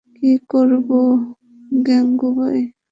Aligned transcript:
কি 0.15 0.31
করবো, 0.49 0.99
গাঙুবাই? 1.85 2.61